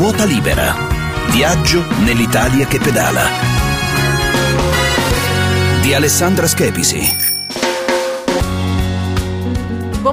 Ruota 0.00 0.24
libera. 0.24 0.74
Viaggio 1.28 1.84
nell'Italia 1.98 2.66
che 2.66 2.78
pedala. 2.78 3.20
Di 5.82 5.92
Alessandra 5.92 6.46
Schepisi. 6.46 7.29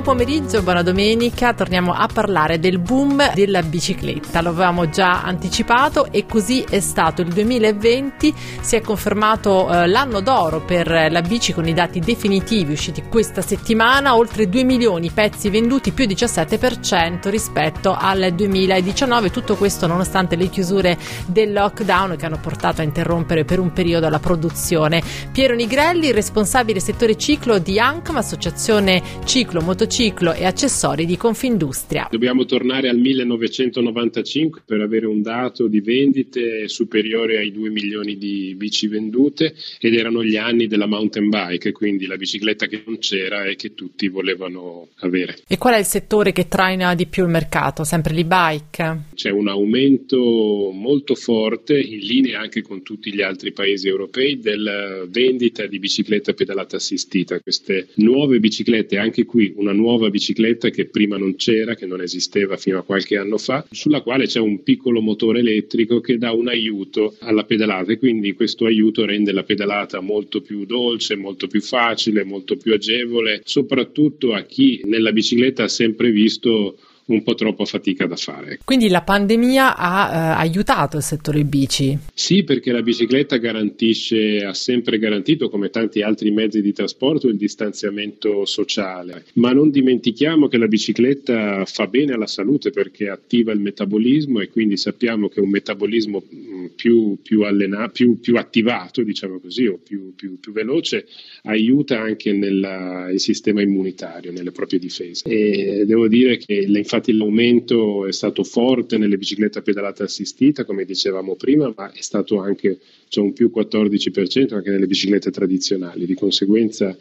Pomeriggio, 0.08 0.62
buona 0.62 0.84
domenica. 0.84 1.54
Torniamo 1.54 1.92
a 1.92 2.08
parlare 2.08 2.62
del 2.62 2.80
boom 2.80 3.34
della 3.34 3.62
bicicletta. 3.62 4.42
Lo 4.42 4.52
avevamo 4.52 4.88
già 4.88 5.22
anticipato 5.22 6.10
e 6.14 6.26
così 6.26 6.62
è 6.62 6.80
stato. 6.80 7.22
Il 7.22 7.34
2020 7.34 8.34
si 8.62 8.78
è 8.78 8.82
confermato 8.82 9.70
eh, 9.70 9.86
l'anno 9.86 10.22
d'oro 10.22 10.62
per 10.62 10.88
la 11.12 11.22
bici 11.22 11.52
con 11.52 11.68
i 11.68 11.74
dati 11.74 12.00
definitivi 12.00 12.72
usciti 12.72 13.04
questa 13.10 13.42
settimana. 13.42 14.16
Oltre 14.16 14.48
2 14.48 14.64
milioni 14.64 15.12
pezzi 15.12 15.50
venduti, 15.50 15.92
più 15.92 16.06
17% 16.06 17.28
rispetto 17.28 17.94
al 17.94 18.32
2019. 18.34 19.30
Tutto 19.30 19.58
questo 19.58 19.88
nonostante 19.88 20.38
le 20.38 20.48
chiusure 20.48 20.98
del 21.26 21.52
lockdown 21.52 22.16
che 22.16 22.26
hanno 22.26 22.40
portato 22.40 22.80
a 22.80 22.86
interrompere 22.86 23.44
per 23.44 23.60
un 23.60 23.74
periodo 23.74 24.08
la 24.08 24.20
produzione. 24.20 25.04
Piero 25.34 25.54
Nigrelli, 25.54 26.14
responsabile 26.14 26.80
settore 26.80 27.18
ciclo 27.18 27.58
di 27.58 27.78
ANCM, 27.78 28.16
Associazione 28.16 29.04
Ciclo 29.26 29.60
Motociclo 29.60 29.96
motociclo 29.98 30.34
e 30.34 30.46
accessori 30.46 31.06
di 31.08 31.18
Confindustria. 31.18 32.08
Dobbiamo 32.12 32.46
tornare 32.46 32.88
al 32.88 33.00
1995 33.00 34.62
per 34.64 34.82
avere 34.82 35.08
un 35.08 35.24
dato 35.24 35.68
di 35.68 35.82
vendite 35.82 36.68
superiore 36.68 37.38
ai 37.38 37.52
2 37.52 37.70
milioni 37.70 38.16
di 38.16 38.54
bici 38.56 38.88
vendute 38.88 39.56
ed 39.80 39.96
erano 39.96 40.24
gli 40.24 40.36
anni 40.36 40.68
della 40.68 40.86
mountain 40.86 41.30
bike, 41.30 41.72
quindi 41.72 42.06
la 42.06 42.16
bicicletta 42.16 42.68
che 42.68 42.84
non 42.86 43.00
c'era 43.00 43.46
e 43.46 43.56
che 43.56 43.74
tutti 43.74 44.08
volevano 44.08 44.90
avere. 45.00 45.38
E 45.48 45.58
qual 45.58 45.74
è 45.74 45.80
il 45.80 45.86
settore 45.86 46.32
che 46.32 46.48
traina 46.48 46.94
di 46.94 47.08
più 47.08 47.24
il 47.24 47.30
mercato? 47.30 47.84
Sempre 47.84 48.14
l'e-bike? 48.14 49.06
C'è 49.16 49.32
un 49.32 49.48
aumento 49.48 50.70
molto 50.74 51.16
forte, 51.16 51.80
in 51.80 52.00
linea 52.00 52.40
anche 52.40 52.62
con 52.62 52.84
tutti 52.84 53.12
gli 53.12 53.22
altri 53.22 53.52
paesi 53.52 53.88
europei, 53.88 54.38
della 54.38 55.06
vendita 55.08 55.66
di 55.66 55.80
bicicletta 55.80 56.34
pedalata 56.34 56.76
assistita. 56.76 57.40
Queste 57.40 57.88
nuove 57.96 58.40
biciclette, 58.40 58.98
anche 59.00 59.26
qui 59.26 59.54
una 59.56 59.74
nuova 59.78 60.10
bicicletta 60.10 60.70
che 60.70 60.88
prima 60.88 61.18
non 61.18 61.36
c'era, 61.36 61.76
che 61.76 61.86
non 61.86 62.02
esisteva 62.02 62.58
fino 62.58 62.80
a 62.80 62.84
qualche 62.84 63.18
anno 63.18 63.38
fa, 63.38 63.66
sulla 63.72 64.02
quale 64.02 64.26
c'è 64.26 64.40
un 64.40 64.64
piccolo 64.64 65.00
motore 65.02 65.40
elettrico 65.40 66.02
che 66.02 66.18
dà 66.18 66.32
un 66.32 66.48
aiuto 66.50 67.16
alla 67.20 67.46
pedalata. 67.46 67.94
E 67.94 67.98
quindi 67.98 68.34
questo 68.34 68.66
aiuto 68.66 69.06
rende 69.06 69.32
la 69.32 69.44
pedalata 69.44 70.02
molto 70.02 70.42
più 70.42 70.66
dolce, 70.66 71.16
molto 71.16 71.48
più 71.48 71.62
facile, 71.62 72.24
molto 72.24 72.58
più 72.58 72.74
agevole, 72.74 73.42
soprattutto 73.46 74.34
a 74.34 74.42
chi 74.42 74.82
nella 74.84 75.12
bicicletta 75.12 75.64
ha 75.64 75.70
sempre 75.70 76.12
visto 76.12 76.78
un 77.08 77.24
po' 77.24 77.36
troppa 77.36 77.66
fatica 77.66 78.06
da 78.06 78.16
fare. 78.16 78.60
Quindi 78.64 78.90
la 78.90 79.02
pandemia 79.02 79.76
ha 79.78 80.12
eh, 80.12 80.42
aiutato 80.42 80.98
il 80.98 81.04
settore 81.04 81.44
bici? 81.44 81.98
Sì, 82.14 82.44
perché 82.44 82.72
la 82.72 82.82
bicicletta 82.82 83.38
garantisce, 83.38 84.44
ha 84.44 84.54
sempre 84.54 84.98
garantito, 84.98 85.50
come 85.50 85.70
tanti 85.70 86.02
altri 86.02 86.32
mezzi 86.32 86.62
di 86.62 86.74
trasporto, 86.74 87.28
il 87.28 87.38
distanziamento 87.38 88.46
sociale. 88.46 89.26
Ma 89.34 89.52
non 89.52 89.70
dimentichiamo 89.70 90.48
che 90.48 90.58
la 90.58 90.68
bicicletta 90.68 91.66
fa 91.66 91.88
bene 91.88 92.14
alla 92.14 92.28
salute 92.28 92.72
perché 92.72 93.10
attiva 93.10 93.52
il 93.52 93.60
metabolismo 93.60 94.42
e 94.42 94.50
quindi 94.50 94.78
sappiamo 94.78 95.30
che 95.30 95.40
un 95.40 95.50
metabolismo 95.50 96.24
mm, 96.24 96.66
più, 96.76 97.18
più, 97.22 97.44
allena, 97.44 97.88
più, 97.90 98.20
più 98.20 98.36
attivato, 98.38 99.02
diciamo 99.02 99.40
così, 99.40 99.66
o 99.66 99.80
più, 99.82 100.14
più 100.16 100.38
veloce, 100.52 101.08
aiuta 101.44 102.00
anche 102.02 102.34
nel 102.34 103.14
sistema 103.16 103.62
immunitario, 103.62 104.32
nelle 104.32 104.52
proprie 104.52 104.80
difese. 104.80 105.28
E 105.28 105.84
devo 105.86 106.08
dire 106.08 106.38
che 106.38 106.54
infatti 106.54 106.97
Infatti 106.98 107.16
l'aumento 107.16 108.08
è 108.08 108.12
stato 108.12 108.44
forte 108.44 108.98
nelle 108.98 109.18
biciclette 109.18 109.60
a 109.60 109.62
pedalata 109.62 110.04
assistita, 110.04 110.66
come 110.66 110.84
dicevamo 110.84 111.36
prima, 111.36 111.72
ma 111.76 111.92
è 111.92 112.02
stato 112.02 112.40
anche 112.40 112.80
cioè 113.08 113.24
un 113.24 113.34
più 113.34 113.52
14% 113.54 114.56
anche 114.56 114.72
nelle 114.72 114.88
biciclette 114.88 115.30
tradizionali. 115.30 116.08
Di 116.08 116.16
conseguenza 116.16 116.98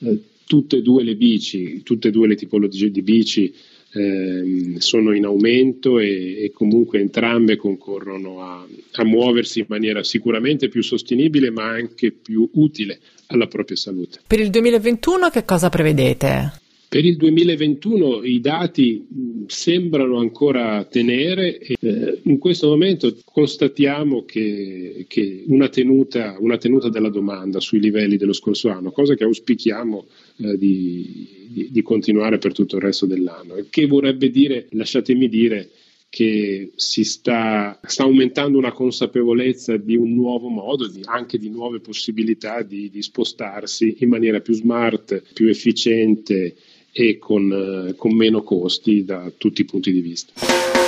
eh, 0.00 0.20
tutte 0.46 0.76
e 0.76 0.82
due 0.82 1.04
le 1.04 1.16
bici, 1.16 1.82
tutte 1.82 2.08
e 2.08 2.10
due 2.10 2.28
le 2.28 2.34
tipologie 2.34 2.90
di 2.90 3.00
bici 3.00 3.50
eh, 3.92 4.74
sono 4.76 5.14
in 5.14 5.24
aumento 5.24 5.98
e, 5.98 6.44
e, 6.44 6.50
comunque 6.52 7.00
entrambe 7.00 7.56
concorrono 7.56 8.42
a, 8.42 8.66
a 8.92 9.04
muoversi 9.04 9.60
in 9.60 9.66
maniera 9.68 10.04
sicuramente 10.04 10.68
più 10.68 10.82
sostenibile 10.82 11.50
ma 11.50 11.64
anche 11.64 12.12
più 12.12 12.46
utile 12.54 13.00
alla 13.28 13.46
propria 13.46 13.76
salute. 13.76 14.20
Per 14.26 14.38
il 14.38 14.50
2021 14.50 15.30
che 15.30 15.46
cosa 15.46 15.70
prevedete? 15.70 16.68
Per 16.90 17.04
il 17.04 17.16
2021 17.18 18.24
i 18.24 18.40
dati 18.40 19.06
sembrano 19.46 20.18
ancora 20.18 20.82
tenere 20.90 21.56
e 21.58 21.76
eh, 21.80 22.18
in 22.24 22.38
questo 22.38 22.66
momento 22.66 23.16
constatiamo 23.24 24.24
che, 24.24 25.04
che 25.06 25.44
una, 25.46 25.68
tenuta, 25.68 26.34
una, 26.40 26.56
tenuta, 26.56 26.88
della 26.88 27.08
domanda 27.08 27.60
sui 27.60 27.78
livelli 27.78 28.16
dello 28.16 28.32
scorso 28.32 28.70
anno, 28.70 28.90
cosa 28.90 29.14
che 29.14 29.22
auspichiamo 29.22 30.06
eh, 30.38 30.58
di, 30.58 31.46
di, 31.48 31.68
di 31.70 31.82
continuare 31.82 32.38
per 32.38 32.52
tutto 32.52 32.74
il 32.74 32.82
resto 32.82 33.06
dell'anno, 33.06 33.64
che 33.70 33.86
vorrebbe 33.86 34.28
dire, 34.28 34.66
lasciatemi 34.70 35.28
dire, 35.28 35.70
che 36.08 36.72
si 36.74 37.04
sta, 37.04 37.78
sta, 37.84 38.02
aumentando 38.02 38.58
una 38.58 38.72
consapevolezza 38.72 39.76
di 39.76 39.94
un 39.94 40.12
nuovo 40.12 40.48
modo, 40.48 40.88
di, 40.88 41.02
anche 41.04 41.38
di 41.38 41.50
nuove 41.50 41.78
possibilità 41.78 42.62
di, 42.62 42.90
di, 42.90 43.00
spostarsi 43.00 43.98
in 44.00 44.08
maniera 44.08 44.40
più 44.40 44.54
smart, 44.54 45.22
più 45.32 45.46
efficiente 45.46 46.56
e 46.92 47.18
con, 47.18 47.88
eh, 47.88 47.94
con 47.94 48.14
meno 48.14 48.42
costi 48.42 49.04
da 49.04 49.30
tutti 49.36 49.62
i 49.62 49.64
punti 49.64 49.92
di 49.92 50.00
vista. 50.00 50.79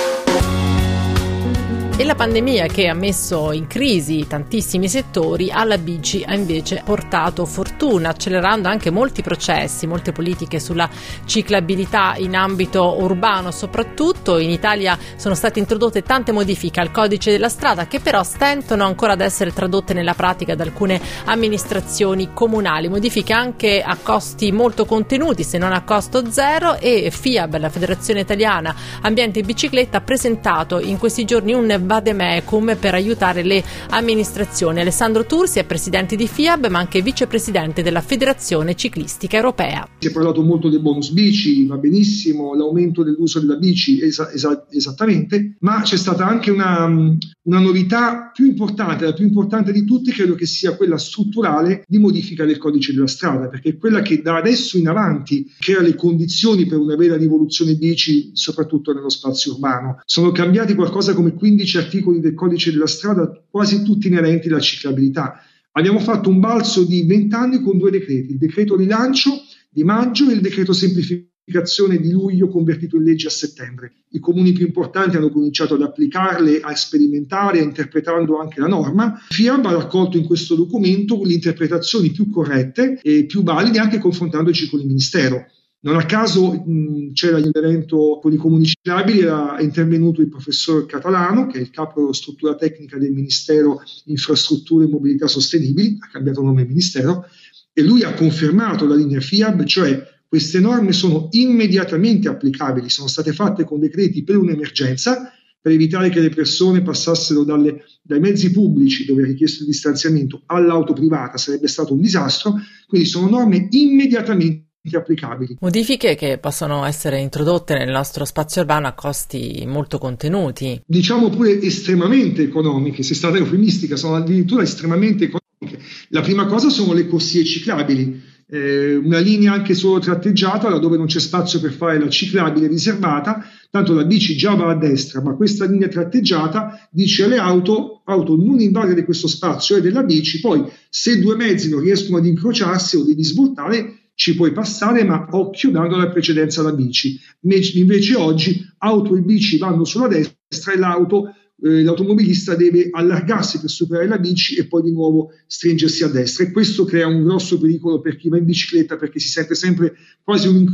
E 2.03 2.05
la 2.05 2.15
pandemia 2.15 2.65
che 2.65 2.89
ha 2.89 2.93
messo 2.93 3.53
in 3.53 3.65
crisi 3.65 4.27
tantissimi 4.27 4.89
settori, 4.89 5.49
alla 5.49 5.77
bici 5.77 6.21
ha 6.27 6.35
invece 6.35 6.81
portato 6.83 7.45
fortuna, 7.45 8.09
accelerando 8.09 8.67
anche 8.67 8.89
molti 8.89 9.21
processi, 9.21 9.87
molte 9.87 10.11
politiche 10.11 10.59
sulla 10.59 10.89
ciclabilità 11.23 12.15
in 12.17 12.35
ambito 12.35 12.97
urbano 12.99 13.51
soprattutto. 13.51 14.37
In 14.37 14.49
Italia 14.49 14.97
sono 15.15 15.33
state 15.33 15.59
introdotte 15.59 16.01
tante 16.01 16.33
modifiche 16.33 16.81
al 16.81 16.91
codice 16.91 17.31
della 17.31 17.47
strada 17.47 17.87
che 17.87 18.01
però 18.01 18.21
stentano 18.23 18.83
ancora 18.83 19.13
ad 19.13 19.21
essere 19.21 19.53
tradotte 19.53 19.93
nella 19.93 20.13
pratica 20.13 20.55
da 20.55 20.63
alcune 20.63 20.99
amministrazioni 21.23 22.31
comunali. 22.33 22.89
Modifiche 22.89 23.31
anche 23.31 23.81
a 23.81 23.95
costi 23.95 24.51
molto 24.51 24.83
contenuti, 24.83 25.45
se 25.45 25.57
non 25.57 25.71
a 25.71 25.85
costo 25.85 26.29
zero 26.29 26.77
e 26.79 27.09
FIAB, 27.11 27.55
la 27.59 27.69
Federazione 27.69 28.19
Italiana 28.19 28.75
Ambiente 29.03 29.39
e 29.39 29.43
Bicicletta, 29.43 29.99
ha 29.99 30.01
presentato 30.01 30.81
in 30.81 30.97
questi 30.97 31.23
giorni 31.23 31.53
un 31.53 31.91
Vademecum 31.93 32.75
per 32.79 32.95
aiutare 32.95 33.43
le 33.43 33.63
amministrazioni. 33.89 34.79
Alessandro 34.79 35.25
Tursi 35.25 35.59
è 35.59 35.63
presidente 35.63 36.15
di 36.15 36.27
FIAB 36.27 36.67
ma 36.67 36.79
anche 36.79 37.03
vicepresidente 37.03 37.83
della 37.83 38.01
Federazione 38.01 38.75
Ciclistica 38.75 39.35
Europea. 39.35 39.87
Si 39.99 40.07
è 40.07 40.11
parlato 40.11 40.41
molto 40.41 40.69
del 40.69 40.81
bonus 40.81 41.11
bici, 41.11 41.67
va 41.67 41.77
benissimo, 41.77 42.55
l'aumento 42.55 43.03
dell'uso 43.03 43.39
della 43.39 43.57
bici, 43.57 44.01
esa- 44.01 44.31
esa- 44.31 44.65
esattamente, 44.71 45.55
ma 45.59 45.81
c'è 45.81 45.97
stata 45.97 46.25
anche 46.25 46.49
una, 46.49 46.85
una 46.85 47.59
novità 47.59 48.31
più 48.33 48.45
importante, 48.45 49.05
la 49.05 49.13
più 49.13 49.25
importante 49.25 49.71
di 49.71 49.85
tutte 49.85 50.11
credo 50.11 50.33
che 50.33 50.47
sia 50.47 50.75
quella 50.75 50.97
strutturale 50.97 51.83
di 51.87 51.99
modifica 51.99 52.43
del 52.43 52.57
codice 52.57 52.93
della 52.93 53.07
strada, 53.07 53.49
perché 53.49 53.69
è 53.69 53.77
quella 53.77 54.01
che 54.01 54.21
da 54.21 54.37
adesso 54.37 54.77
in 54.77 54.87
avanti 54.87 55.51
crea 55.59 55.81
le 55.81 55.93
condizioni 55.93 56.65
per 56.65 56.79
una 56.79 56.95
vera 56.95 57.17
rivoluzione 57.17 57.75
bici, 57.75 58.31
soprattutto 58.33 58.93
nello 58.93 59.09
spazio 59.09 59.53
urbano. 59.53 60.01
Sono 60.05 60.31
cambiati 60.31 60.73
qualcosa 60.73 61.13
come 61.13 61.33
15 61.33 61.73
12 61.73 61.77
articoli 61.83 62.19
del 62.19 62.33
codice 62.33 62.71
della 62.71 62.87
strada, 62.87 63.29
quasi 63.49 63.83
tutti 63.83 64.07
inerenti 64.07 64.47
alla 64.47 64.59
ciclabilità. 64.59 65.41
Abbiamo 65.73 65.99
fatto 65.99 66.29
un 66.29 66.39
balzo 66.39 66.83
di 66.83 67.05
20 67.05 67.35
anni 67.35 67.61
con 67.61 67.77
due 67.77 67.91
decreti, 67.91 68.31
il 68.31 68.37
decreto 68.37 68.75
rilancio 68.75 69.31
di 69.69 69.83
maggio 69.83 70.29
e 70.29 70.33
il 70.33 70.41
decreto 70.41 70.71
semplificazione 70.71 71.97
di 71.99 72.11
luglio 72.11 72.47
convertito 72.47 72.95
in 72.97 73.03
legge 73.03 73.27
a 73.27 73.31
settembre. 73.31 73.93
I 74.11 74.19
comuni 74.19 74.51
più 74.51 74.65
importanti 74.67 75.17
hanno 75.17 75.31
cominciato 75.31 75.73
ad 75.73 75.81
applicarle, 75.81 76.59
a 76.61 76.75
sperimentare, 76.75 77.59
interpretando 77.59 78.39
anche 78.39 78.59
la 78.59 78.67
norma. 78.67 79.19
FIAB 79.29 79.65
ha 79.65 79.71
raccolto 79.71 80.17
in 80.17 80.25
questo 80.25 80.55
documento 80.55 81.21
le 81.23 81.33
interpretazioni 81.33 82.11
più 82.11 82.29
corrette 82.29 82.99
e 83.01 83.25
più 83.25 83.41
valide 83.41 83.79
anche 83.79 83.97
confrontandoci 83.97 84.69
con 84.69 84.79
il 84.79 84.85
Ministero. 84.85 85.47
Non 85.85 85.97
a 85.97 86.05
caso 86.05 86.53
mh, 86.53 87.11
c'era 87.11 87.37
l'evento 87.37 88.17
con 88.21 88.31
i 88.31 88.37
comuni 88.37 88.65
ciclabili, 88.65 89.19
era 89.19 89.59
intervenuto 89.59 90.21
il 90.21 90.29
professor 90.29 90.85
Catalano, 90.85 91.45
che 91.47 91.57
è 91.57 91.61
il 91.61 91.71
capo 91.71 91.99
della 91.99 92.13
struttura 92.13 92.55
tecnica 92.55 92.97
del 92.97 93.11
Ministero 93.11 93.81
Infrastrutture 94.05 94.85
e 94.85 94.89
Mobilità 94.89 95.27
Sostenibili, 95.27 95.97
ha 95.99 96.07
cambiato 96.09 96.41
nome 96.41 96.63
Ministero, 96.63 97.25
e 97.73 97.81
lui 97.83 98.03
ha 98.03 98.13
confermato 98.13 98.87
la 98.87 98.95
linea 98.95 99.19
FIAB, 99.19 99.65
cioè 99.65 100.01
queste 100.25 100.61
norme 100.61 100.93
sono 100.93 101.27
immediatamente 101.31 102.29
applicabili, 102.29 102.89
sono 102.89 103.09
state 103.09 103.33
fatte 103.33 103.65
con 103.65 103.81
decreti 103.81 104.23
per 104.23 104.37
un'emergenza, 104.37 105.33
per 105.59 105.73
evitare 105.73 106.09
che 106.09 106.21
le 106.21 106.29
persone 106.29 106.81
passassero 106.81 107.43
dalle, 107.43 107.83
dai 108.01 108.21
mezzi 108.21 108.51
pubblici 108.51 109.03
dove 109.03 109.23
è 109.23 109.25
richiesto 109.25 109.63
il 109.63 109.69
distanziamento 109.69 110.43
all'auto 110.45 110.93
privata, 110.93 111.37
sarebbe 111.37 111.67
stato 111.67 111.93
un 111.93 111.99
disastro, 111.99 112.55
quindi 112.87 113.05
sono 113.05 113.29
norme 113.29 113.67
immediatamente 113.71 114.71
applicabili. 114.91 115.57
Modifiche 115.61 116.15
che 116.15 116.37
possono 116.37 116.83
essere 116.85 117.19
introdotte 117.19 117.77
nel 117.77 117.89
nostro 117.89 118.25
spazio 118.25 118.61
urbano 118.61 118.87
a 118.87 118.93
costi 118.93 119.63
molto 119.65 119.97
contenuti. 119.97 120.81
Diciamo 120.85 121.29
pure 121.29 121.61
estremamente 121.61 122.43
economiche, 122.43 123.03
se 123.03 123.13
è 123.13 123.15
stata 123.15 123.37
eufemistica, 123.37 123.95
sono 123.95 124.15
addirittura 124.15 124.63
estremamente 124.63 125.25
economiche. 125.25 125.83
La 126.09 126.21
prima 126.21 126.45
cosa 126.45 126.69
sono 126.69 126.93
le 126.93 127.07
corsie 127.07 127.45
ciclabili 127.45 128.31
eh, 128.53 128.95
una 128.95 129.17
linea 129.17 129.53
anche 129.53 129.73
solo 129.73 129.97
tratteggiata 129.97 130.69
laddove 130.69 130.95
non 130.95 131.07
c'è 131.07 131.19
spazio 131.19 131.59
per 131.59 131.71
fare 131.73 131.99
la 131.99 132.07
ciclabile 132.07 132.67
riservata, 132.67 133.43
tanto 133.71 133.93
la 133.93 134.05
bici 134.05 134.35
già 134.35 134.53
va 134.53 134.69
a 134.69 134.75
destra, 134.75 135.23
ma 135.23 135.35
questa 135.35 135.65
linea 135.65 135.87
tratteggiata 135.87 136.87
dice 136.91 137.23
alle 137.23 137.37
auto, 137.37 138.03
auto 138.05 138.35
non 138.35 138.59
invadere 138.59 139.05
questo 139.05 139.27
spazio 139.27 139.77
è 139.77 139.81
della 139.81 140.03
bici, 140.03 140.39
poi 140.39 140.63
se 140.87 141.19
due 141.19 141.35
mezzi 141.35 141.69
non 141.69 141.79
riescono 141.79 142.17
ad 142.17 142.27
incrociarsi 142.27 142.97
o 142.97 143.03
devi 143.03 143.23
svoltare, 143.23 144.02
ci 144.15 144.35
puoi 144.35 144.51
passare, 144.51 145.03
ma 145.03 145.27
occhio 145.31 145.71
dando 145.71 145.97
la 145.97 146.09
precedenza 146.09 146.61
alla 146.61 146.73
bici. 146.73 147.19
Invece 147.41 148.15
oggi 148.15 148.65
auto 148.79 149.15
e 149.15 149.21
bici 149.21 149.57
vanno 149.57 149.85
sulla 149.85 150.07
destra 150.07 150.73
e 150.73 150.77
l'auto 150.77 151.33
eh, 151.63 151.81
l'automobilista 151.81 152.55
deve 152.55 152.89
allargarsi 152.91 153.59
per 153.59 153.69
superare 153.69 154.07
la 154.07 154.17
bici 154.17 154.55
e 154.55 154.67
poi 154.67 154.81
di 154.83 154.91
nuovo 154.91 155.31
stringersi 155.47 156.03
a 156.03 156.09
destra 156.09 156.43
e 156.43 156.51
questo 156.51 156.83
crea 156.83 157.07
un 157.07 157.23
grosso 157.23 157.57
pericolo 157.57 158.01
per 158.01 158.17
chi 158.17 158.27
va 158.27 158.37
in 158.37 158.45
bicicletta 158.45 158.97
perché 158.97 159.19
si 159.19 159.29
sente 159.29 159.55
sempre 159.55 159.95
quasi 160.23 160.47
un 160.47 160.65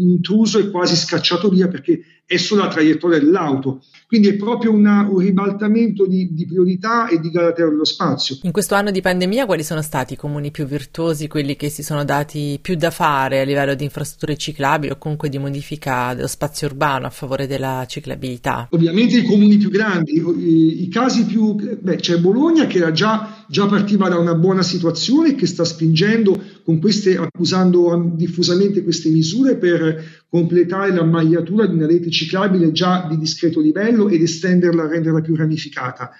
intruso 0.00 0.58
e 0.58 0.70
quasi 0.70 0.96
scacciato 0.96 1.48
via 1.48 1.68
perché 1.68 2.00
è 2.32 2.38
sulla 2.38 2.68
traiettoria 2.68 3.18
dell'auto. 3.18 3.82
Quindi 4.06 4.28
è 4.28 4.34
proprio 4.36 4.72
una, 4.72 5.06
un 5.08 5.18
ribaltamento 5.18 6.06
di, 6.06 6.32
di, 6.32 6.46
priorità 6.46 7.08
e 7.08 7.18
di 7.18 7.30
galateo 7.30 7.68
dello 7.70 7.84
spazio. 7.84 8.38
In 8.42 8.52
questo 8.52 8.74
anno 8.74 8.90
di 8.90 9.00
pandemia 9.00 9.46
quali 9.46 9.62
sono 9.62 9.80
stati 9.80 10.14
i 10.14 10.16
comuni 10.16 10.50
più 10.50 10.66
virtuosi, 10.66 11.28
quelli 11.28 11.56
che 11.56 11.70
si 11.70 11.82
sono 11.82 12.04
dati 12.04 12.58
più 12.60 12.74
da 12.74 12.90
fare 12.90 13.40
a 13.40 13.44
livello 13.44 13.74
di 13.74 13.84
infrastrutture 13.84 14.36
ciclabili 14.36 14.92
o 14.92 14.98
comunque 14.98 15.28
di 15.28 15.38
modifica 15.38 16.12
dello 16.14 16.26
spazio 16.26 16.66
urbano 16.66 17.06
a 17.06 17.10
favore 17.10 17.46
della 17.46 17.84
ciclabilità? 17.86 18.68
Ovviamente 18.70 19.16
i 19.16 19.24
comuni 19.24 19.56
più 19.56 19.70
grandi, 19.70 20.12
i, 20.12 20.82
i 20.82 20.88
casi 20.88 21.24
più... 21.24 21.54
Beh, 21.54 21.96
c'è 21.96 22.18
Bologna 22.18 22.66
che 22.66 22.78
era 22.78 22.92
già, 22.92 23.44
già 23.48 23.66
partiva 23.66 24.08
da 24.08 24.18
una 24.18 24.34
buona 24.34 24.62
situazione 24.62 25.30
e 25.30 25.34
che 25.34 25.46
sta 25.46 25.64
spingendo 25.64 26.38
queste, 26.64 27.16
accusando 27.16 28.12
diffusamente 28.14 28.82
queste 28.82 29.10
misure 29.10 29.56
per 29.56 30.24
completare 30.28 30.94
la 30.94 31.04
magliatura 31.04 31.66
di 31.66 31.74
una 31.74 31.86
rete 31.86 32.10
ciclabile 32.10 32.72
già 32.72 33.06
di 33.08 33.18
discreto 33.18 33.60
livello 33.60 34.08
ed 34.08 34.22
estenderla, 34.22 34.88
renderla 34.88 35.20
più 35.20 35.34
ramificata. 35.34 36.10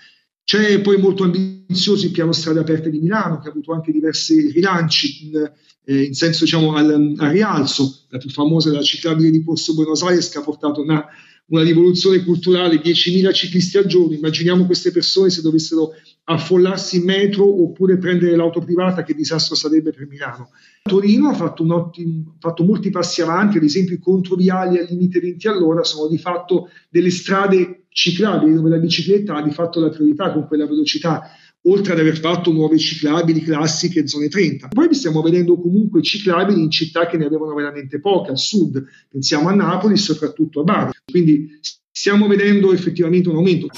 C'è 0.44 0.80
poi 0.80 0.98
molto 0.98 1.24
ambizioso 1.24 2.04
il 2.04 2.12
piano 2.12 2.32
strade 2.32 2.60
aperte 2.60 2.90
di 2.90 2.98
Milano, 2.98 3.38
che 3.38 3.48
ha 3.48 3.50
avuto 3.50 3.72
anche 3.72 3.92
diversi 3.92 4.50
rilanci 4.50 5.26
in, 5.26 5.52
eh, 5.84 6.02
in 6.02 6.14
senso 6.14 6.44
diciamo, 6.44 6.74
al, 6.74 7.14
al, 7.16 7.30
rialzo. 7.30 8.06
La 8.08 8.18
più 8.18 8.28
famosa 8.28 8.70
è 8.70 8.72
la 8.72 8.82
ciclabile 8.82 9.30
di 9.30 9.44
Corso 9.44 9.74
Buenos 9.74 10.02
Aires, 10.02 10.28
che 10.28 10.38
ha 10.38 10.42
portato 10.42 10.80
una 10.80 11.06
una 11.52 11.62
rivoluzione 11.62 12.22
culturale, 12.24 12.80
10.000 12.80 13.32
ciclisti 13.32 13.76
al 13.76 13.86
giorno, 13.86 14.14
immaginiamo 14.14 14.64
queste 14.64 14.90
persone 14.90 15.30
se 15.30 15.42
dovessero 15.42 15.92
affollarsi 16.24 16.98
in 16.98 17.04
metro 17.04 17.44
oppure 17.62 17.98
prendere 17.98 18.36
l'auto 18.36 18.60
privata, 18.60 19.02
che 19.02 19.14
disastro 19.14 19.54
sarebbe 19.54 19.92
per 19.92 20.06
Milano. 20.06 20.50
Torino 20.82 21.28
ha 21.28 21.34
fatto, 21.34 21.64
ottimo, 21.74 22.36
fatto 22.38 22.64
molti 22.64 22.90
passi 22.90 23.22
avanti, 23.22 23.56
ad 23.56 23.64
esempio 23.64 23.94
i 23.94 24.00
controviali 24.00 24.78
al 24.78 24.86
limite 24.88 25.20
20 25.20 25.48
all'ora 25.48 25.82
sono 25.82 26.08
di 26.08 26.18
fatto 26.18 26.68
delle 26.88 27.10
strade 27.10 27.84
ciclabili 27.88 28.54
dove 28.54 28.70
la 28.70 28.78
bicicletta 28.78 29.36
ha 29.36 29.42
di 29.42 29.50
fatto 29.50 29.80
la 29.80 29.90
priorità 29.90 30.32
con 30.32 30.46
quella 30.46 30.66
velocità 30.66 31.28
oltre 31.64 31.92
ad 31.92 32.00
aver 32.00 32.18
fatto 32.18 32.50
nuove 32.50 32.78
ciclabili 32.78 33.40
classiche 33.40 34.06
zone 34.06 34.28
30. 34.28 34.68
Poi 34.68 34.92
stiamo 34.94 35.22
vedendo 35.22 35.60
comunque 35.60 36.02
ciclabili 36.02 36.60
in 36.60 36.70
città 36.70 37.06
che 37.06 37.16
ne 37.16 37.26
avevano 37.26 37.54
veramente 37.54 38.00
poche, 38.00 38.30
al 38.30 38.38
sud, 38.38 38.84
pensiamo 39.08 39.48
a 39.48 39.54
Napoli, 39.54 39.96
soprattutto 39.96 40.60
a 40.60 40.64
Bari. 40.64 40.90
Quindi 41.04 41.60
stiamo 41.90 42.26
vedendo 42.26 42.72
effettivamente 42.72 43.28
un 43.28 43.36
aumento 43.36 43.68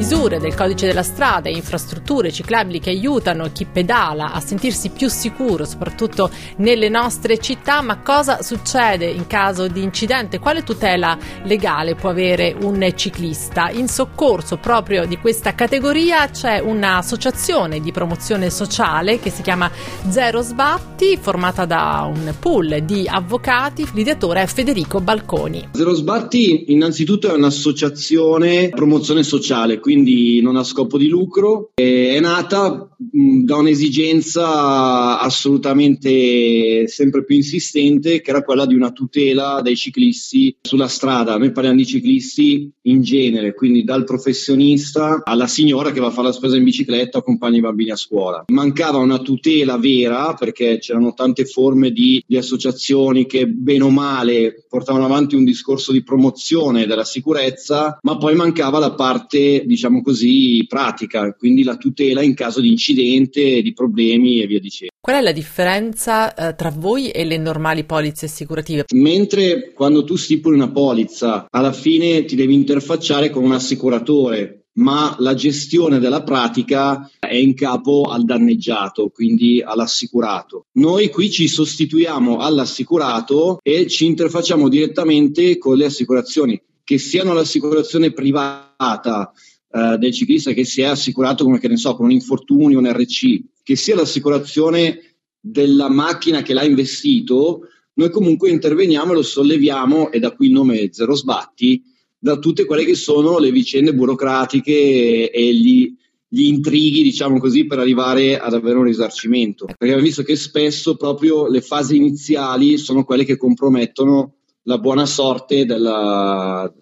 misure 0.00 0.38
del 0.38 0.54
codice 0.54 0.86
della 0.86 1.02
strada 1.02 1.50
e 1.50 1.52
infrastrutture 1.52 2.32
ciclabili 2.32 2.80
che 2.80 2.88
aiutano 2.88 3.50
chi 3.52 3.66
pedala 3.66 4.32
a 4.32 4.40
sentirsi 4.40 4.88
più 4.88 5.10
sicuro, 5.10 5.66
soprattutto 5.66 6.30
nelle 6.56 6.88
nostre 6.88 7.36
città, 7.36 7.82
ma 7.82 7.98
cosa 7.98 8.40
succede 8.40 9.04
in 9.04 9.26
caso 9.26 9.68
di 9.68 9.82
incidente? 9.82 10.38
Quale 10.38 10.62
tutela 10.62 11.18
legale 11.42 11.96
può 11.96 12.08
avere 12.08 12.56
un 12.62 12.90
ciclista? 12.96 13.68
In 13.68 13.88
soccorso 13.88 14.56
proprio 14.56 15.04
di 15.04 15.18
questa 15.18 15.54
categoria 15.54 16.30
c'è 16.30 16.60
un'associazione 16.60 17.80
di 17.80 17.92
promozione 17.92 18.48
sociale 18.48 19.20
che 19.20 19.28
si 19.28 19.42
chiama 19.42 19.70
Zero 20.08 20.40
Sbatti, 20.40 21.18
formata 21.20 21.66
da 21.66 22.10
un 22.10 22.34
pool 22.40 22.80
di 22.84 23.06
avvocati. 23.06 23.86
L'ideatore 23.92 24.40
è 24.40 24.46
Federico 24.46 25.02
Balconi. 25.02 25.68
Zero 25.72 25.92
Sbatti 25.92 26.72
innanzitutto 26.72 27.28
è 27.28 27.34
un'associazione 27.34 28.70
promozione 28.70 29.22
sociale, 29.22 29.78
quindi 29.90 30.40
non 30.40 30.54
ha 30.54 30.62
scopo 30.62 30.96
di 30.96 31.08
lucro. 31.08 31.72
È 31.74 32.20
nata 32.20 32.94
da 32.96 33.56
un'esigenza 33.56 35.18
assolutamente 35.18 36.86
sempre 36.86 37.24
più 37.24 37.34
insistente, 37.34 38.20
che 38.20 38.30
era 38.30 38.44
quella 38.44 38.66
di 38.66 38.76
una 38.76 38.92
tutela 38.92 39.60
dei 39.62 39.74
ciclisti 39.74 40.56
sulla 40.60 40.86
strada. 40.86 41.36
Noi 41.36 41.50
parliamo 41.50 41.78
di 41.78 41.86
ciclisti 41.86 42.70
in 42.82 43.02
genere, 43.02 43.52
quindi 43.54 43.82
dal 43.82 44.04
professionista 44.04 45.22
alla 45.24 45.48
signora 45.48 45.90
che 45.90 45.98
va 45.98 46.06
a 46.06 46.10
fare 46.10 46.28
la 46.28 46.32
spesa 46.32 46.56
in 46.56 46.62
bicicletta 46.62 47.18
o 47.18 47.20
accompagna 47.22 47.56
i 47.56 47.62
bambini 47.62 47.90
a 47.90 47.96
scuola. 47.96 48.44
Mancava 48.46 48.98
una 48.98 49.18
tutela 49.18 49.76
vera 49.76 50.34
perché 50.34 50.78
c'erano 50.78 51.14
tante 51.14 51.46
forme 51.46 51.90
di, 51.90 52.22
di 52.24 52.36
associazioni 52.36 53.26
che 53.26 53.48
bene 53.48 53.82
o 53.82 53.90
male 53.90 54.66
portavano 54.68 55.06
avanti 55.06 55.34
un 55.34 55.42
discorso 55.42 55.90
di 55.90 56.04
promozione 56.04 56.86
della 56.86 57.04
sicurezza, 57.04 57.98
ma 58.02 58.16
poi 58.18 58.36
mancava 58.36 58.78
la 58.78 58.92
parte, 58.92 59.64
diciamo 59.80 60.02
così, 60.02 60.66
pratica, 60.68 61.32
quindi 61.32 61.62
la 61.62 61.76
tutela 61.76 62.20
in 62.20 62.34
caso 62.34 62.60
di 62.60 62.70
incidente, 62.70 63.62
di 63.62 63.72
problemi 63.72 64.42
e 64.42 64.46
via 64.46 64.60
dicendo. 64.60 64.92
Qual 65.00 65.16
è 65.16 65.22
la 65.22 65.32
differenza 65.32 66.34
eh, 66.34 66.54
tra 66.54 66.70
voi 66.70 67.08
e 67.08 67.24
le 67.24 67.38
normali 67.38 67.84
polizze 67.84 68.26
assicurative? 68.26 68.84
Mentre 68.92 69.72
quando 69.72 70.04
tu 70.04 70.16
stipuli 70.16 70.56
una 70.56 70.70
polizza, 70.70 71.46
alla 71.48 71.72
fine 71.72 72.26
ti 72.26 72.36
devi 72.36 72.52
interfacciare 72.52 73.30
con 73.30 73.44
un 73.44 73.52
assicuratore 73.52 74.56
ma 74.72 75.16
la 75.18 75.34
gestione 75.34 75.98
della 75.98 76.22
pratica 76.22 77.10
è 77.18 77.34
in 77.34 77.54
capo 77.54 78.02
al 78.02 78.24
danneggiato, 78.24 79.10
quindi 79.10 79.60
all'assicurato. 79.60 80.66
Noi 80.74 81.10
qui 81.10 81.28
ci 81.30 81.48
sostituiamo 81.48 82.38
all'assicurato 82.38 83.58
e 83.62 83.88
ci 83.88 84.06
interfacciamo 84.06 84.68
direttamente 84.68 85.58
con 85.58 85.76
le 85.76 85.86
assicurazioni, 85.86 86.62
che 86.84 86.98
siano 86.98 87.32
l'assicurazione 87.34 88.12
privata 88.12 89.32
eh, 89.72 89.96
del 89.98 90.12
ciclista 90.12 90.52
che 90.52 90.64
si 90.64 90.80
è 90.80 90.86
assicurato 90.86 91.44
come 91.44 91.60
che 91.60 91.68
ne 91.68 91.76
so, 91.76 91.94
con 91.94 92.06
un 92.06 92.12
infortunio, 92.12 92.78
un 92.78 92.90
RC, 92.90 93.40
che 93.62 93.76
sia 93.76 93.94
l'assicurazione 93.94 95.00
della 95.38 95.88
macchina 95.88 96.42
che 96.42 96.52
l'ha 96.52 96.64
investito, 96.64 97.68
noi 97.94 98.10
comunque 98.10 98.50
interveniamo 98.50 99.12
e 99.12 99.14
lo 99.14 99.22
solleviamo, 99.22 100.10
e 100.10 100.18
da 100.18 100.32
qui 100.32 100.46
il 100.46 100.52
nome 100.52 100.88
Zero 100.92 101.14
Sbatti, 101.14 101.82
da 102.18 102.38
tutte 102.38 102.64
quelle 102.64 102.84
che 102.84 102.94
sono 102.94 103.38
le 103.38 103.50
vicende 103.50 103.94
burocratiche 103.94 105.30
e 105.30 105.54
gli, 105.54 105.94
gli 106.28 106.46
intrighi, 106.46 107.02
diciamo 107.02 107.38
così, 107.38 107.66
per 107.66 107.78
arrivare 107.78 108.38
ad 108.38 108.54
avere 108.54 108.78
un 108.78 108.84
risarcimento. 108.84 109.64
Perché 109.66 109.84
abbiamo 109.84 110.02
visto 110.02 110.22
che 110.22 110.36
spesso 110.36 110.96
proprio 110.96 111.48
le 111.48 111.60
fasi 111.60 111.96
iniziali 111.96 112.76
sono 112.76 113.04
quelle 113.04 113.24
che 113.24 113.36
compromettono 113.36 114.34
la 114.64 114.78
buona 114.78 115.06
sorte 115.06 115.64
della, 115.64 116.72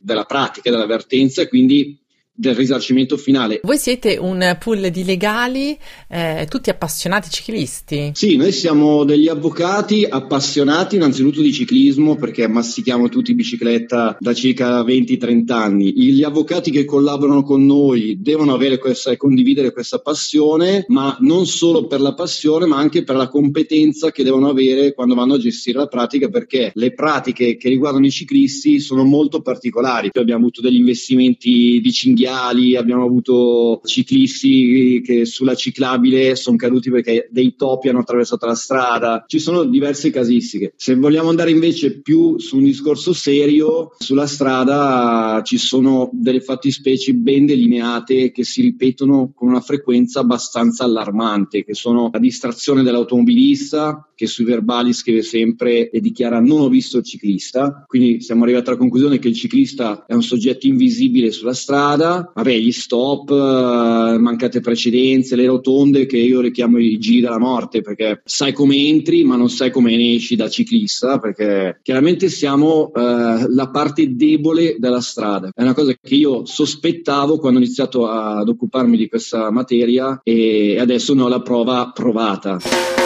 della 0.00 0.24
pratica, 0.24 0.70
della 0.70 0.86
vertenza 0.86 1.42
e 1.42 1.48
quindi 1.48 1.98
del 2.38 2.54
risarcimento 2.54 3.16
finale. 3.16 3.58
Voi 3.64 3.78
siete 3.78 4.16
un 4.16 4.56
pool 4.60 4.90
di 4.90 5.04
legali, 5.04 5.76
eh, 6.08 6.46
tutti 6.48 6.70
appassionati 6.70 7.30
ciclisti? 7.30 8.12
Sì, 8.14 8.36
noi 8.36 8.52
siamo 8.52 9.02
degli 9.02 9.26
avvocati 9.26 10.06
appassionati 10.08 10.94
innanzitutto 10.94 11.42
di 11.42 11.52
ciclismo 11.52 12.14
perché 12.14 12.46
mastichiamo 12.46 13.08
tutti 13.08 13.34
bicicletta 13.34 14.16
da 14.20 14.32
circa 14.34 14.84
20-30 14.84 15.52
anni. 15.52 15.92
Gli 15.92 16.22
avvocati 16.22 16.70
che 16.70 16.84
collaborano 16.84 17.42
con 17.42 17.66
noi 17.66 18.18
devono 18.20 18.54
avere 18.54 18.78
questa 18.78 19.10
e 19.10 19.16
condividere 19.16 19.72
questa 19.72 19.98
passione, 19.98 20.84
ma 20.88 21.16
non 21.20 21.44
solo 21.44 21.88
per 21.88 22.00
la 22.00 22.14
passione, 22.14 22.66
ma 22.66 22.76
anche 22.76 23.02
per 23.02 23.16
la 23.16 23.26
competenza 23.26 24.12
che 24.12 24.22
devono 24.22 24.48
avere 24.48 24.94
quando 24.94 25.16
vanno 25.16 25.34
a 25.34 25.38
gestire 25.38 25.78
la 25.78 25.88
pratica 25.88 26.28
perché 26.28 26.70
le 26.72 26.94
pratiche 26.94 27.56
che 27.56 27.68
riguardano 27.68 28.06
i 28.06 28.12
ciclisti 28.12 28.78
sono 28.78 29.02
molto 29.02 29.42
particolari. 29.42 30.10
Abbiamo 30.12 30.42
avuto 30.42 30.60
degli 30.60 30.76
investimenti 30.76 31.80
di 31.82 31.92
cinghiali 31.92 32.26
viali, 32.28 32.76
abbiamo 32.76 33.04
avuto 33.04 33.80
ciclisti 33.84 35.00
che 35.02 35.24
sulla 35.24 35.54
ciclabile 35.54 36.36
sono 36.36 36.56
caduti 36.56 36.90
perché 36.90 37.28
dei 37.30 37.54
topi 37.56 37.88
hanno 37.88 38.00
attraversato 38.00 38.46
la 38.46 38.54
strada. 38.54 39.24
Ci 39.26 39.38
sono 39.38 39.64
diverse 39.64 40.10
casistiche. 40.10 40.72
Se 40.76 40.94
vogliamo 40.94 41.30
andare 41.30 41.50
invece 41.50 42.00
più 42.00 42.38
su 42.38 42.58
un 42.58 42.64
discorso 42.64 43.12
serio, 43.12 43.92
sulla 43.98 44.26
strada 44.26 45.40
ci 45.42 45.56
sono 45.56 46.10
delle 46.12 46.40
fattispecie 46.40 47.14
ben 47.14 47.46
delineate 47.46 48.30
che 48.30 48.44
si 48.44 48.60
ripetono 48.60 49.32
con 49.34 49.48
una 49.48 49.60
frequenza 49.60 50.20
abbastanza 50.20 50.84
allarmante, 50.84 51.64
che 51.64 51.74
sono 51.74 52.10
la 52.12 52.18
distrazione 52.18 52.82
dell'automobilista, 52.82 54.10
che 54.14 54.26
sui 54.26 54.44
verbali 54.44 54.92
scrive 54.92 55.22
sempre 55.22 55.90
e 55.90 56.00
dichiara 56.00 56.40
non 56.40 56.60
ho 56.60 56.68
visto 56.68 56.98
il 56.98 57.04
ciclista, 57.04 57.84
quindi 57.86 58.20
siamo 58.20 58.42
arrivati 58.42 58.68
alla 58.68 58.78
conclusione 58.78 59.20
che 59.20 59.28
il 59.28 59.34
ciclista 59.34 60.04
è 60.06 60.14
un 60.14 60.22
soggetto 60.22 60.66
invisibile 60.66 61.30
sulla 61.30 61.54
strada, 61.54 62.17
vabbè 62.34 62.54
gli 62.56 62.72
stop, 62.72 63.30
eh, 63.30 64.18
mancate 64.18 64.60
precedenze, 64.60 65.36
le 65.36 65.46
rotonde 65.46 66.06
che 66.06 66.18
io 66.18 66.40
le 66.40 66.50
chiamo 66.50 66.78
i 66.78 66.98
giri 66.98 67.20
della 67.20 67.38
morte 67.38 67.80
perché 67.80 68.22
sai 68.24 68.52
come 68.52 68.76
entri 68.76 69.24
ma 69.24 69.36
non 69.36 69.48
sai 69.48 69.70
come 69.70 69.96
ne 69.96 70.14
esci 70.14 70.36
da 70.36 70.48
ciclista 70.48 71.18
perché 71.18 71.80
chiaramente 71.82 72.28
siamo 72.28 72.92
eh, 72.94 73.46
la 73.48 73.70
parte 73.70 74.14
debole 74.14 74.76
della 74.78 75.00
strada, 75.00 75.50
è 75.54 75.62
una 75.62 75.74
cosa 75.74 75.92
che 76.00 76.14
io 76.14 76.44
sospettavo 76.44 77.38
quando 77.38 77.58
ho 77.58 77.62
iniziato 77.62 78.08
ad 78.08 78.48
occuparmi 78.48 78.96
di 78.96 79.08
questa 79.08 79.50
materia 79.50 80.20
e 80.22 80.78
adesso 80.78 81.14
ne 81.14 81.22
ho 81.22 81.28
la 81.28 81.42
prova 81.42 81.90
provata. 81.94 82.97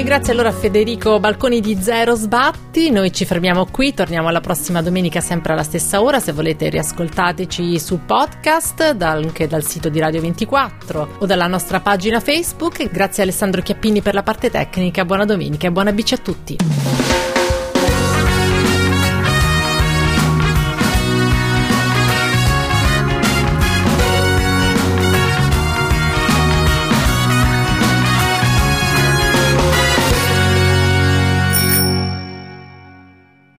E 0.00 0.02
grazie 0.02 0.32
allora 0.32 0.48
a 0.48 0.52
Federico 0.52 1.20
Balconi 1.20 1.60
di 1.60 1.76
Zero 1.78 2.14
Sbatti, 2.14 2.88
noi 2.88 3.12
ci 3.12 3.26
fermiamo 3.26 3.66
qui, 3.66 3.92
torniamo 3.92 4.28
alla 4.28 4.40
prossima 4.40 4.80
domenica 4.80 5.20
sempre 5.20 5.52
alla 5.52 5.62
stessa 5.62 6.00
ora, 6.00 6.18
se 6.20 6.32
volete 6.32 6.70
riascoltateci 6.70 7.78
su 7.78 8.00
podcast, 8.06 8.96
anche 8.98 9.46
dal 9.46 9.62
sito 9.62 9.90
di 9.90 10.00
Radio 10.00 10.22
24 10.22 11.16
o 11.18 11.26
dalla 11.26 11.48
nostra 11.48 11.80
pagina 11.80 12.18
Facebook. 12.18 12.90
Grazie 12.90 13.24
a 13.24 13.26
Alessandro 13.26 13.60
Chiappini 13.60 14.00
per 14.00 14.14
la 14.14 14.22
parte 14.22 14.48
tecnica, 14.48 15.04
buona 15.04 15.26
domenica 15.26 15.66
e 15.66 15.70
buona 15.70 15.92
bici 15.92 16.14
a 16.14 16.16
tutti. 16.16 16.56